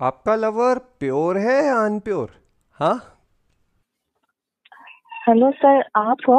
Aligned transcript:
आपका 0.00 0.34
lover 0.34 0.78
pure 1.00 1.38
है 1.38 1.54
या 1.64 1.74
अनप्योर 1.84 2.28
हाँ? 2.80 2.94
हेलो 5.28 5.50
सर 5.50 5.82
आप 5.96 6.16
हो? 6.28 6.36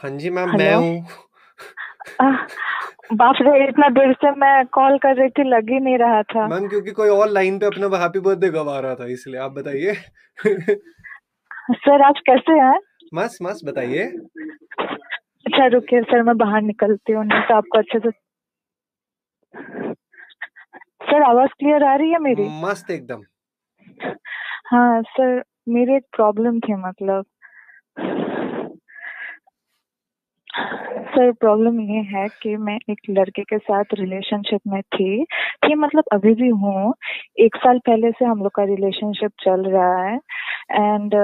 हाँ 0.00 0.10
जी 0.18 0.30
मैम 0.30 0.56
मैं 0.58 0.74
हूँ। 0.74 1.06
बाप 3.12 3.38
रे 3.40 3.68
इतना 3.68 3.88
देर 3.88 4.12
से 4.12 4.30
मैं 4.30 4.64
कॉल 4.66 4.98
कर 4.98 5.16
रही 5.16 5.28
थी 5.28 5.44
लग 5.48 5.70
ही 5.70 5.78
नहीं 5.80 5.98
रहा 5.98 6.22
था। 6.22 6.46
मैम 6.48 6.68
क्योंकि 6.68 6.90
कोई 6.90 7.08
और 7.08 7.28
लाइन 7.28 7.58
पे 7.58 7.66
अपना 7.66 7.96
हैप्पी 8.02 8.20
बर्थडे 8.20 8.48
गवा 8.48 8.78
रहा 8.80 8.94
था 8.94 9.06
इसलिए 9.12 9.40
आप 9.40 9.52
बताइए। 9.52 9.94
सर 11.76 12.02
आप 12.02 12.14
कैसे 12.26 12.58
हैं? 12.60 12.78
मस्त 13.14 13.38
मस्त 13.42 13.64
बताइए। 13.66 14.04
अच्छा 15.46 15.66
रुकिए 15.66 16.02
सर 16.02 16.22
मैं 16.22 16.36
बाहर 16.38 16.62
निकलती 16.62 17.12
हूँ 17.12 17.24
नहीं 17.24 17.40
तो 17.40 17.54
आपको 17.54 17.78
अच्छे 17.78 17.98
से 17.98 18.10
सर 21.12 21.22
आवाज़ 21.22 21.48
क्लियर 21.48 21.84
आ 21.84 21.94
रही 21.94 22.10
है 22.10 22.18
मेरी? 22.18 22.48
मस्त 22.64 22.90
एकदम। 22.90 23.22
हाँ 24.66 25.02
सर 25.02 25.42
मेरी 25.68 25.96
एक 25.96 26.02
प्रॉब्लम 26.16 26.60
थी 26.60 26.74
मतलब। 26.74 27.24
सर 31.14 31.32
प्रॉब्लम 31.32 31.80
ये 31.80 32.00
है 32.00 32.28
कि 32.28 32.56
मैं 32.56 32.78
एक 32.90 32.98
लड़के 33.10 33.42
के 33.42 33.58
साथ 33.58 33.84
रिलेशनशिप 33.94 34.60
में 34.66 34.82
थी 34.82 35.24
कि 35.66 35.74
मतलब 35.74 36.04
अभी 36.12 36.34
भी 36.34 36.48
हूँ। 36.48 36.94
एक 37.38 37.56
साल 37.56 37.78
पहले 37.78 38.10
से 38.10 38.24
हम 38.24 38.42
लोग 38.42 38.52
का 38.54 38.64
रिलेशनशिप 38.64 39.30
चल 39.40 39.64
रहा 39.64 40.02
है। 40.02 40.16
एंड 40.70 41.14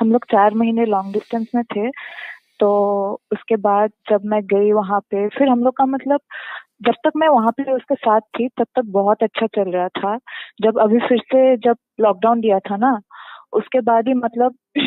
हम 0.00 0.12
लोग 0.12 0.24
चार 0.24 0.54
महीने 0.54 0.84
लॉन्ग 0.84 1.12
डिस्टेंस 1.12 1.46
में 1.54 1.64
थे। 1.64 1.90
तो 2.60 2.68
उसके 3.32 3.56
बाद 3.56 3.90
जब 4.10 4.20
मैं 4.24 4.42
गई 4.46 4.72
वहाँ 4.72 5.00
पे 5.00 5.28
फिर 5.28 5.48
हम 5.48 5.64
लोग 5.64 5.76
का 5.76 5.86
मतलब 5.86 6.20
जब 6.82 6.92
तक 6.92 7.10
मैं 7.16 7.28
वहाँ 7.28 7.50
पे 7.50 7.72
उसके 7.72 7.94
साथ 7.94 8.20
थी 8.20 8.48
तब 8.48 8.64
तक 8.64 8.82
बहुत 8.86 9.22
अच्छा 9.22 9.46
चल 9.46 9.70
रहा 9.70 9.88
था। 9.88 10.18
जब 10.62 10.78
अभी 10.78 10.98
फिर 10.98 11.18
से 11.18 11.56
जब 11.56 11.76
लॉकडाउन 12.00 12.40
दिया 12.40 12.58
था 12.58 12.76
ना 12.76 13.00
उसके 13.52 13.80
बाद 13.80 14.08
ही 14.08 14.14
मतलब 14.14 14.54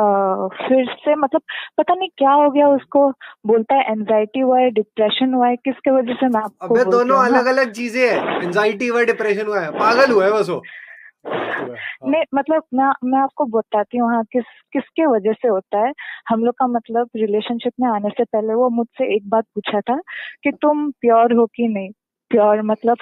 आ, 0.00 0.48
फिर 0.48 0.94
से 0.94 1.14
मतलब 1.14 1.40
पता 1.78 1.94
नहीं 1.94 2.08
क्या 2.18 2.30
हो 2.30 2.50
गया 2.50 2.68
उसको। 2.68 3.10
बोलता 3.46 3.74
है 3.74 3.92
एनजाइटी 3.92 4.40
हुआ 4.40 4.60
है 4.60 4.70
डिप्रेशन 4.70 5.34
हुआ 5.34 5.48
है 5.48 5.56
किसके 5.56 5.90
वजह 5.90 6.14
से 6.14 6.28
मैं 6.28 6.40
आपको 6.40 6.74
अबे 6.74 6.90
दोनों 6.90 7.24
अलग 7.24 7.46
अलग 7.46 7.72
चीज़ें 7.72 8.10
हैं। 8.10 8.42
एंजाइटी 8.42 8.86
हुआ 8.86 9.02
डिप्रेशन 9.02 9.46
हुआ 9.46 9.60
है। 9.60 9.70
पागल 9.70 10.12
हुआ 10.12 10.24
है 10.24 10.32
बस 10.32 10.48
वो। 10.48 10.56
है, 10.56 10.60
हाँ। 10.60 10.83
नहीं 11.26 12.22
मतलब 12.34 12.62
मैं 12.74 12.90
मैं 13.04 13.18
आपको 13.18 13.44
बताती 13.44 13.98
हूँ 13.98 14.10
हाँ 14.14 14.22
किस, 14.24 14.44
किसके 14.72 15.06
वजह 15.06 15.32
से 15.32 15.48
होता 15.48 15.86
है। 15.86 15.92
हम 16.28 16.44
लोग 16.44 16.54
का 16.54 16.66
मतलब 16.66 17.08
रिलेशनशिप 17.16 17.72
में 17.80 17.88
आने 17.90 18.10
से 18.10 18.24
पहले 18.24 18.54
वो 18.54 18.68
मुझसे 18.70 19.16
एक 19.16 19.28
बात 19.28 19.44
पूछा 19.54 19.80
था 19.80 19.96
कि 20.44 20.50
तुम 20.52 20.90
प्योर 20.90 21.32
हो 21.32 21.46
कि 21.46 21.68
नहीं? 21.68 21.90
प्योर 22.30 22.62
मतलब 22.62 22.96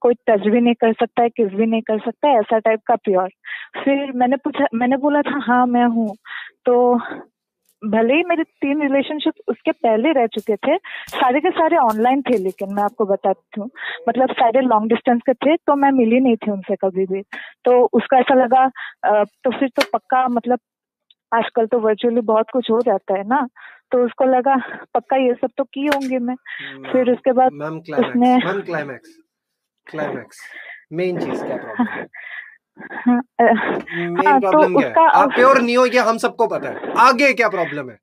कोई 0.00 0.14
टच 0.14 0.40
भी 0.40 0.60
नहीं 0.60 0.74
कर 0.74 0.92
सकता 0.92 1.22
है, 1.22 1.28
किस 1.28 1.48
भी 1.48 1.66
नहीं 1.66 1.82
कर 1.82 1.98
सकता 1.98 2.28
है, 2.28 2.38
ऐसा 2.38 2.58
टाइप 2.58 2.80
का 2.86 2.94
प्योर 2.96 3.28
फिर 3.84 4.12
मैंने 4.12 4.36
पूछा, 4.36 4.66
मैंने 4.74 4.96
बोला 4.96 5.22
था 5.22 5.40
हाँ 5.42 5.66
मैं 5.66 5.84
हूँ। 5.86 6.14
तो 6.66 6.98
भले 7.84 8.14
ही 8.14 8.22
मेरे 8.22 8.44
तीन 8.44 8.82
रिलेशनशिप 8.82 9.34
उसके 9.48 9.72
पहले 9.72 10.12
रह 10.12 10.26
चुके 10.26 10.56
थे 10.56 10.76
सारे 11.08 11.40
के 11.40 11.50
सारे 11.50 11.76
ऑनलाइन 11.76 12.22
थे 12.22 12.38
लेकिन 12.38 12.74
मैं 12.74 12.82
आपको 12.82 13.04
बताती 13.04 13.60
हूँ 13.60 13.70
मतलब 14.08 14.32
सारे 14.32 14.60
लॉन्ग 14.60 14.88
डिस्टेंस 14.88 15.20
के 15.30 15.34
थे 15.34 15.56
तो 15.56 15.76
मैं 15.76 15.90
मिली 15.90 16.20
नहीं 16.20 16.36
थी 16.36 16.50
उनसे 16.50 16.76
कभी 16.76 17.06
भी। 17.06 17.22
तो 17.64 17.88
उसका 17.92 18.18
ऐसा 18.18 18.34
लगा 18.34 18.68
तो 19.26 19.50
फिर 19.50 19.68
तो 19.68 19.82
पक्का 19.92 20.28
मतलब 20.28 20.58
आजकल 21.32 21.66
तो 21.66 21.78
वर्चुअली 21.78 22.20
बहुत 22.20 22.46
कुछ 22.52 22.70
हो 22.70 22.80
जाता 22.80 23.18
है 23.18 23.26
ना? 23.26 23.48
तो 23.92 24.04
उसको 24.04 24.24
लगा 24.24 24.56
पक्का 24.94 25.16
ये 25.16 25.34
सब 25.34 25.50
तो 25.56 25.64
की 25.64 25.86
होंगी 25.86 26.18
मैं। 26.18 26.34
फिर 26.92 27.10
उसके 27.12 27.32
बाद 27.32 27.52
उसने 27.98 28.38
क्लाइमैक्स 29.86 30.40
मेन 30.92 31.20
चीज़ 31.20 31.44
क्या 31.44 31.56
प्रॉब्लम 31.56 32.04
है 32.78 34.38
तो 34.40 34.50
प्रॉब्लम 34.50 34.78
क्या 34.78 34.88
उसका 34.88 35.08
आप 35.20 35.32
प्योर 35.34 35.60
नहीं 35.60 35.76
हो 35.76 35.86
ये 35.86 36.00
हम 36.00 36.18
सबको 36.18 36.46
पता 36.46 36.68
है। 36.68 36.92
आगे 37.00 37.32
क्या 37.34 37.48
प्रॉब्लम 37.48 37.90
है? 37.90 37.98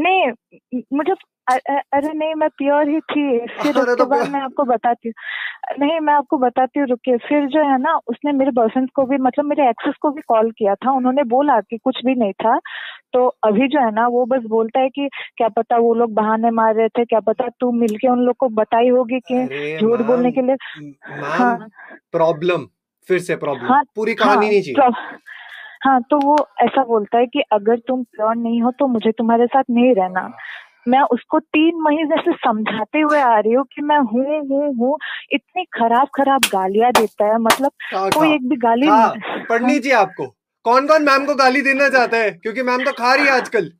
नहीं 0.00 0.80
मुझे 0.94 1.14
अरे 1.46 2.12
नहीं 2.12 2.34
मैं 2.34 2.48
प्योर 2.48 2.88
ही 2.88 3.00
थी। 3.00 3.38
फिर 3.62 3.78
उसके 3.78 3.94
तो 3.96 4.04
बाद 4.06 4.28
मैं 4.30 4.40
आपको 4.40 4.64
बताती 4.64 5.08
हूँ। 5.08 5.14
नहीं 5.78 5.98
मैं 6.00 6.14
आपको 6.14 6.38
बताती 6.38 6.80
हूँ 6.80 6.86
रुकिए। 6.88 7.16
फिर 7.18 7.46
जो 7.46 7.62
है 7.70 7.78
ना 7.82 7.94
उसने 8.08 8.32
मेरे 8.32 8.50
बॉयफ्रेंड 8.50 8.88
को 8.94 9.04
भी 9.06 9.18
मतलब 9.18 9.44
मेरे 9.44 9.68
एक्सेस 9.70 9.94
को 10.02 10.10
भी 10.10 10.20
कॉल 10.28 10.50
किया 10.50 10.74
था। 10.74 10.92
उन्होंने 10.92 11.22
बोला 11.24 11.60
कि 11.60 11.78
कुछ 11.78 12.00
भी 12.06 12.14
नहीं 12.14 12.32
था। 12.32 12.58
तो 13.12 13.26
अभी 13.44 13.68
जो 13.68 13.80
है 13.80 13.90
ना 13.94 14.06
वो 14.06 14.24
बस 14.26 14.42
बोलता 14.48 14.80
है 14.80 14.88
कि 14.88 15.08
क्या 15.36 15.48
पता 15.48 15.76
वो 15.76 15.94
लोग 15.94 16.12
बहाने 16.14 16.50
मार 16.50 16.74
रहे 16.74 16.88
थे? 16.88 17.04
क्या 17.04 17.20
पता 17.20 17.48
तू 17.60 17.72
मिलके 17.72 18.08
उन 18.08 18.20
लोग 18.20 18.36
को 18.36 18.48
बताई 18.48 18.88
होगी 18.88 19.20
कि 19.32 19.78
झूठ 19.80 20.00
बोलने 20.06 20.32
के 20.32 20.42
लिए? 20.42 20.56
हाँ। 21.28 21.56
प्रॉब्लम 22.12 22.66
फिर 23.10 23.18
से 23.18 23.36
प्रॉब्लम 23.36 23.66
हाँ 23.66 23.82
पूरी 23.96 24.14
हाँ 24.20 24.28
कहानी 24.28 24.48
नहीं 24.48 24.62
चाहिए 24.62 24.90
हाँ 25.84 26.00
तो 26.02 26.18
वो 26.26 26.36
ऐसा 26.60 26.84
बोलता 26.84 27.18
है 27.18 27.26
कि 27.26 27.40
अगर 27.40 27.78
तुम 27.78 28.02
प्योर 28.02 28.36
नहीं 28.36 28.62
हो 28.62 28.70
तो 28.70 28.86
मुझे 28.86 29.12
तुम्हारे 29.12 29.46
साथ 29.46 29.62
नहीं 29.70 29.94
रहना। 29.94 30.36
मैं 30.88 31.00
उसको 31.00 31.38
तीन 31.38 31.80
महीने 31.80 32.16
से 32.16 32.32
समझाते 32.32 33.00
हुए 33.00 33.20
आ 33.20 33.38
रही 33.38 33.52
हूँ 33.52 33.64
कि 33.64 33.82
मैं 33.82 33.98
हूँ 33.98 34.40
हूँ 34.48 34.74
हूँ 34.74 34.98
इतनी 35.32 35.64
खराब 35.64 36.08
खराब 36.14 36.40
गालियाँ 36.40 36.92
देता 36.92 37.26
है। 37.26 37.38
मतलब 37.38 37.72
कोई 37.94 38.28
खा 38.28 38.34
एक 38.34 38.48
भी 38.48 38.56
गाली 38.56 38.86
हाँ 38.86 39.14
पढ़नी 39.48 39.78
चाहिए 39.78 39.98
आपको। 39.98 40.26
कौन 40.64 40.86
कौन 40.86 41.02
मैम 41.02 41.26
को 41.26 41.34
गाली 41.34 41.62
देना 41.62 41.88
चाहता 41.88 42.16
है? 42.16 42.30
क्योंकि 42.30 42.62
मैम 42.62 42.84
तो 42.84 42.92
खा 42.92 43.14
रही 43.14 43.26
है 43.26 43.32
आजकल। 43.32 43.72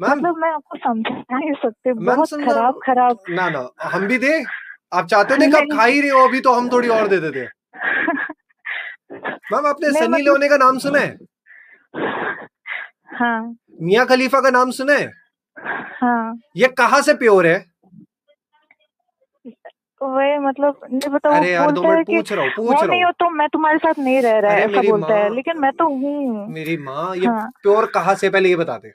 मैम? 0.00 0.10
मतलब 0.10 0.36
मैं 0.36 0.50
आपको 0.50 0.78
समझा 0.78 1.38
नहीं 1.38 1.52
सकते। 1.52 1.92
बहुत 1.92 2.28
खराब 2.34 2.80
खराब 2.86 3.18
ना 3.30 3.48
ना 3.50 3.70
हम 3.82 4.06
भी 4.06 4.18
दे 4.18 4.44
आप 4.92 5.06
चाहते 5.06 5.34
थे 5.34 5.50
कि 5.50 5.56
आप 5.56 5.78
खा 5.78 5.84
ही 5.84 6.00
रहे 6.00 6.10
हो 6.10 6.28
अभी 6.28 6.40
तो 6.40 6.52
हम 6.52 6.68
थोड़ी 6.68 6.88
और 6.88 7.08
दे 7.08 7.18
देते। 7.18 7.57
मैम 9.52 9.66
आपने 9.66 9.90
सनी 9.90 10.06
मतलब 10.06 10.18
लियोने 10.18 10.48
का 10.48 10.56
नाम 10.56 10.78
सुना 10.78 10.98
है? 10.98 11.16
हाँ। 13.18 13.56
मियाँ 13.82 14.06
खलीफा 14.06 14.40
का 14.40 14.50
नाम 14.50 14.70
सुना 14.70 14.92
है? 14.92 15.10
हाँ। 16.00 16.34
ये 16.56 16.68
कहाँ 16.78 17.00
से 17.02 17.14
प्योर 17.14 17.46
है? 17.46 17.58
वही 20.00 20.38
मतलब 20.38 20.80
नहीं 20.92 21.10
पता 21.12 21.30
वो 21.30 21.36
अरे 21.36 21.50
यार 21.52 21.70
दो 21.70 21.82
मिनट 21.82 22.06
पूछ 22.06 22.32
रहा 22.32 22.44
हूँ 22.44 22.50
पूछ 22.56 22.72
रहा 22.72 22.86
नहीं 22.86 23.04
हूँ। 23.04 23.12
तो 23.12 23.30
मैं 23.30 23.48
तुम्हारे 23.48 23.78
साथ 23.78 23.98
नहीं 23.98 24.20
रह 24.22 24.38
रहा 24.38 24.52
है 24.52 24.64
ऐसा 24.64 24.82
बोलता 24.90 25.14
है। 25.14 25.34
लेकिन 25.34 25.58
मैं 25.60 25.72
तो 25.72 25.88
हूँ। 25.88 26.46
मेरी 26.48 26.76
माँ 26.76 27.14
ये 27.16 27.26
हाँ। 27.26 27.48
प्योर 27.62 27.86
कहाँ 27.86 28.14
से 28.14 28.30
पहले 28.30 28.48
ये 28.48 28.56
बता 28.56 28.76
दे। 28.78 28.92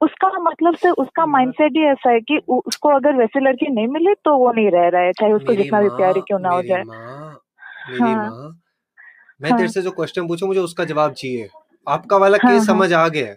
उसका 0.00 0.28
मतलब 0.40 0.74
से 0.74 0.90
उसका 0.90 1.26
माइंडसेट 1.26 1.72
ही 1.76 1.84
ऐसा 1.86 2.10
है 2.10 2.20
कि 2.20 2.38
उसको 2.48 2.88
अगर 2.88 3.16
वैसे 3.16 3.40
लड़की 3.40 3.70
नहीं 3.74 3.86
मिले 3.88 4.14
तो 4.14 4.36
वो 4.38 4.52
नहीं 4.52 4.70
रह 4.70 4.88
रहा 4.88 5.02
है 5.02 5.12
चाहे 5.12 5.32
उसको 5.32 5.54
जितना 5.54 5.80
भी 5.80 5.88
प्यारी 5.88 6.20
क्यों 6.20 6.38
ना 6.38 6.48
हो 6.48 6.62
जाए। 6.62 6.82
मेरी 6.82 8.12
हाँ। 8.12 8.60
माँ 9.40 9.42
मैं 9.42 9.50
हाँ। 9.50 9.58
तेरे 9.58 9.72
से 9.72 9.82
जो 9.82 9.90
क्वेश्चन 9.90 10.28
पूछूँ 10.28 10.48
मुझे 10.48 10.60
उसका 10.60 10.84
जवाब 10.84 11.12
चाहिए। 11.12 11.48
आपका 11.88 12.16
वाला 12.16 12.38
हाँ 12.44 12.52
केस 12.52 12.68
हाँ। 12.68 12.76
समझ 12.76 12.92
आ 12.92 13.08
गया 13.08 13.34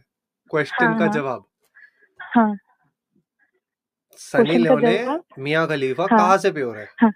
क्वेश्चन 0.51 0.85
हाँ 0.85 0.99
का 0.99 1.05
हाँ। 1.05 1.13
जवाब। 1.13 1.45
हाँ। 2.19 2.57
सनी 4.19 4.43
क्वेश्चन 4.45 4.75
का 4.75 4.75
लियोने 4.75 5.03
जवाब? 5.03 5.23
मियाँ 5.39 5.67
खलीफा 5.67 6.07
हाँ। 6.11 6.19
कहाँ 6.19 6.37
से 6.37 6.51
प्योर 6.51 6.77
है? 6.77 6.87
हाँ। 7.01 7.11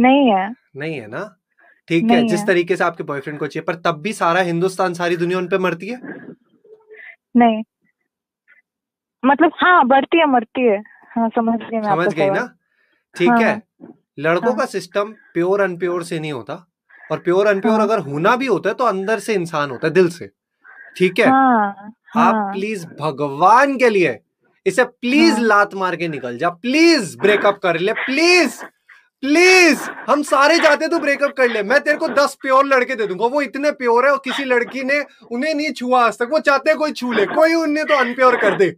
नहीं 0.00 0.32
है। 0.32 0.54
नहीं 0.76 1.00
है 1.00 1.06
ना? 1.06 1.36
ठीक 1.88 2.10
है 2.10 2.16
नहीं 2.16 2.28
जिस 2.28 2.40
है। 2.40 2.46
तरीके 2.46 2.76
से 2.76 2.84
आपके 2.84 3.04
बॉयफ्रेंड 3.04 3.38
को 3.38 3.46
चाहिए 3.46 3.64
पर 3.64 3.74
तब 3.74 4.00
भी 4.02 4.12
सारा 4.12 4.40
हिंदुस्तान 4.40 4.94
सारी 4.94 5.16
दुनिया 5.16 5.38
उन 5.38 5.48
पे 5.48 5.58
मरती 5.58 5.88
है? 5.88 6.00
नहीं। 7.36 7.62
मतलब 9.24 9.52
हाँ 9.54 9.86
बढ़ती 9.86 10.18
है 10.18 10.26
मरती 10.26 10.66
है। 10.66 10.82
हाँ 11.16 11.28
समझ 11.28 11.60
गई 11.60 11.76
मैं 11.76 11.82
समझ 11.82 12.06
आपका 12.06 12.16
गई 12.16 12.26
सवाल 12.26 12.38
ना? 12.38 12.56
ठीक 13.16 13.28
हाँ। 13.28 13.38
है। 13.40 13.46
हाँ 13.48 13.62
लड़कों 14.18 14.50
हाँ। 14.50 14.58
का 14.58 14.64
सिस्टम 14.64 15.12
प्योर 15.34 15.60
अनप्योर 15.60 16.04
से 16.04 16.20
नहीं 16.20 16.32
होता। 16.32 16.69
और 17.10 17.18
प्योर 17.18 17.46
अनप्योर 17.46 17.74
हाँ। 17.74 17.86
अगर 17.86 17.98
होना 17.98 18.36
भी 18.36 18.46
होता 18.46 18.68
है 18.70 18.74
तो 18.74 18.84
अंदर 18.84 19.18
से 19.18 19.34
इंसान 19.34 19.70
होता 19.70 19.86
है 19.86 19.92
दिल 19.94 20.08
से। 20.08 20.30
ठीक 20.96 21.18
है? 21.18 21.28
हाँ 21.28 21.68
आप 22.16 22.34
हाँ। 22.34 22.52
प्लीज़ 22.52 22.86
भगवान 23.00 23.76
के 23.78 23.88
लिए 23.88 24.18
इसे 24.66 24.84
प्लीज़ 24.84 25.32
हाँ। 25.32 25.42
लात 25.42 25.74
मार 25.74 25.96
के 25.96 26.08
निकल 26.08 26.38
जा। 26.38 26.48
प्लीज़ 26.50 27.16
ब्रेकअप 27.18 27.60
कर 27.62 27.78
ले। 27.78 27.92
प्लीज़ 27.92 28.62
प्लीज़ 29.22 29.80
हम 30.08 30.22
सारे 30.22 30.58
चाहते 30.58 30.88
तो 30.88 30.98
ब्रेकअप 30.98 31.32
कर 31.36 31.48
ले। 31.50 31.62
मैं 31.62 31.80
तेरे 31.80 31.96
को 31.96 32.08
दस 32.08 32.36
प्योर 32.42 32.66
लड़के 32.66 32.94
दे 32.94 33.06
दूँगा। 33.06 33.26
वो 33.26 33.42
इतने 33.42 33.70
प्योर 33.70 34.06
है 34.06 34.12
और 34.12 34.20
किसी 34.24 34.44
लड़की 34.44 34.82
ने 34.82 35.04
उन्हें 35.32 35.54
नहीं 35.54 35.72
छुआ 35.72 36.04
आज 36.06 36.18
तक। 36.18 36.28
वो 36.32 36.38
चाहते 36.38 36.74
कोई 36.74 36.92
छू 36.92 37.12
ले। 37.12 37.26
कोई 37.26 37.54
उन्हें 37.54 37.86
तो 37.86 37.94
अनप्योर 37.94 38.36
कर 38.36 38.56
दे। 38.56 38.70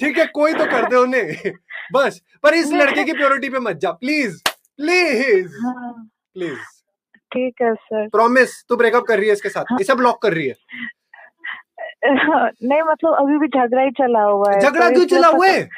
ठीक 0.00 0.18
है? 0.18 0.26
कोई 0.26 0.52
तो 0.54 0.64
कर 0.64 0.88
दे 0.88 0.96
उन्हें। 0.96 1.52
बस। 1.92 2.20
पर 2.42 2.54
इस 2.54 2.72
लड़के 2.72 3.04
की 3.04 3.12
प्योरिटी 3.12 3.48
पे 3.48 3.58
मत 3.58 3.76
जा। 3.76 3.90
प्लीज़ 3.90 4.42
प्लीज़ 4.76 5.48
प्लीज़ 6.34 6.77
ठीक 7.32 7.62
है 7.62 7.74
सर 7.74 8.06
प्रॉमिस 8.08 8.62
तू 8.68 8.76
ब्रेकअप 8.76 9.04
कर 9.04 9.18
रही 9.18 9.26
है 9.26 9.32
इसके 9.32 9.48
साथ। 9.48 9.64
हाँ। 9.70 9.78
इसे 9.80 9.94
ब्लॉक 9.94 10.22
कर 10.22 10.32
रही 10.32 10.48
है। 10.48 10.54
नहीं 12.04 12.82
मतलब 12.82 13.14
अभी 13.14 13.38
भी 13.38 13.46
झगड़ा 13.48 13.82
ही 13.82 13.90
चला 13.90 14.22
हुआ 14.22 14.52
है 14.52 14.60
झगड़ा 14.60 14.90
क्यों 14.90 15.04
चला 15.06 15.28
हुआ 15.28 15.46
है? 15.46 15.68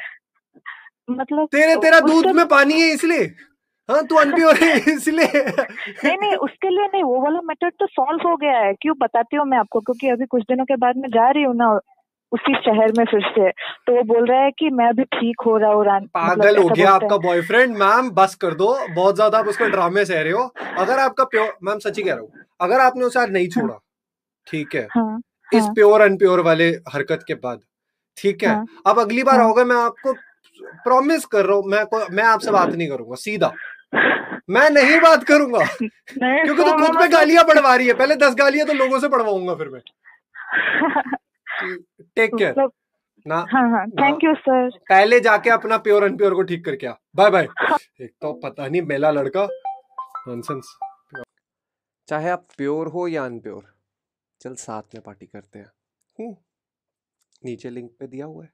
मतलब 1.09 1.47
तेरे 1.51 1.75
तेरा 1.75 1.99
दूध 1.99 2.27
में 2.35 2.45
पानी 2.47 2.81
है 2.81 2.89
इसलिए। 2.93 3.23
हाँ 3.89 4.03
तू 4.07 4.15
अनप्योर 4.15 4.55
है 4.55 4.75
इसलिए। 4.93 5.41
नहीं 5.43 6.17
नहीं 6.17 6.35
उसके 6.47 6.69
लिए 6.69 6.87
नहीं 6.87 7.03
वो 7.03 7.21
वाला 7.21 7.39
मैटर 7.41 7.69
तो 7.69 7.85
सॉल्व 7.87 8.27
हो 8.29 8.35
गया 8.37 8.57
है। 8.57 8.73
क्यों 8.73 8.95
बताती 8.97 9.37
हूँ 9.37 9.45
मैं 9.45 9.57
आपको? 9.57 9.79
क्योंकि 9.79 10.09
अभी 10.09 10.25
कुछ 10.25 10.43
दिनों 10.43 10.65
के 10.65 10.75
बाद 10.75 10.97
मैं 10.97 11.09
जा 11.09 11.29
रही 11.29 11.43
हूँ 11.43 11.55
ना 11.55 11.79
उसी 12.31 12.53
शहर 12.55 12.91
में 12.97 13.03
फिर 13.05 13.21
से। 13.29 13.49
तो 13.51 13.95
वो 13.95 14.01
बोल 14.03 14.25
रहा 14.27 14.41
है 14.41 14.51
कि 14.51 14.69
मैं 14.71 14.91
भी 14.95 15.03
ठीक 15.05 15.41
हो 15.45 15.57
रहा 15.57 15.71
हूँ 15.71 15.81
मतलब 15.81 16.09
पागल 16.13 16.57
हो 16.57 16.67
गया 16.69 16.91
आपका 16.91 17.17
बॉयफ्रेंड 17.17 17.75
मैम 17.77 18.09
बस 18.11 18.35
कर 18.35 18.53
दो। 18.53 18.67
बहुत 18.95 19.15
ज़्यादा 19.15 19.39
आप 19.39 19.47
उसको 19.47 19.65
ड्रामे 19.69 20.05
सह 20.05 20.21
रहे 20.21 20.31
हो। 20.33 20.43
अगर 20.79 20.99
आपका 20.99 21.23
प्योर 21.25 21.53
मैम 21.63 21.79
सच्ची 21.79 22.03
कह 22.03 22.13
रहा 22.13 22.21
हूँ 22.21 22.31
अगर 22.61 22.79
आपने 22.79 23.05
उसे 23.05 23.19
आज 23.19 23.31
नहीं 23.31 23.47
हाँ। 23.47 23.61
छोड़ा 23.61 23.79
ठीक 24.47 24.75
है 24.75 24.87
हाँ, 24.91 25.19
इस 25.49 25.63
हाँ, 25.63 25.73
प्योर 25.73 26.01
अनप्योर 26.01 26.39
वाले 26.39 26.67
हरकत 26.93 27.23
के 27.27 27.33
बाद 27.35 27.59
ठीक 28.17 28.43
है? 28.43 28.49
हाँ, 28.49 28.65
अब 28.85 28.99
अगली 28.99 29.23
बार 29.23 29.39
हाँ, 29.39 29.47
होगा 29.47 29.63
मैं 29.65 29.75
आपको 29.75 30.13
प्रॉमिस 30.83 31.25
कर 31.25 31.45
रहा 31.45 31.55
हूँ 31.57 31.63
मैं 31.67 31.83
मैं 32.11 32.23
आपसे 32.23 32.51
बात 32.51 32.69
नहीं 32.69 32.87
करूँगा 32.89 33.15
सीधा। 33.15 33.51
मैं 34.49 34.69
नहीं 34.69 34.99
बात 35.01 35.23
करूँगा 35.23 35.65
क्योंकि 35.79 36.63
तो 36.63 36.77
खुद 36.77 36.99
पे 36.99 37.07
गालियाँ 37.07 37.43
पढ़वा 37.43 37.75
रही 37.75 37.87
है। 37.87 37.93
पहले 37.93 38.15
दस 38.17 38.35
गालियाँ 38.35 38.67
तो 38.67 38.73
लोगों 38.73 38.99
से 38.99 39.07
पढ़वाऊँगा 39.09 39.55
फिर 39.55 39.67
मैं। 39.69 39.81
टेक 41.63 42.35
केयर 42.35 42.51
मतलब, 42.51 42.71
ना 43.25 43.45
हाँ 43.51 43.69
हाँ 43.69 43.85
थैंक 43.91 44.23
यू 44.23 44.33
सर 44.35 44.69
पहले 44.89 45.19
जाके 45.19 45.49
अपना 45.49 45.77
प्योर 45.79 46.05
एंड 46.05 46.17
प्योर 46.17 46.33
को 46.35 46.43
ठीक 46.43 46.63
करके 46.65 46.87
आ। 46.87 46.93
बाय 47.15 47.29
बाय 47.29 47.47
एक 48.01 48.13
तो 48.21 48.33
पता 48.43 48.67
नहीं 48.67 48.81
मेला 48.81 49.11
लड़का। 49.11 49.47
नॉनसेंस 50.27 50.77
चाहे 52.07 52.29
आप 52.29 52.47
प्योर 52.57 52.87
हो 52.87 53.07
या 53.07 53.25
अनप्योर 53.25 53.63
चल 54.41 54.55
साथ 54.55 54.95
में 54.95 55.01
पार्टी 55.03 55.25
करते 55.25 55.59
हैं। 55.59 56.35
नीचे 57.45 57.69
लिंक 57.69 57.91
पे 57.99 58.07
दिया 58.07 58.25
हुआ 58.25 58.43
है। 58.43 58.49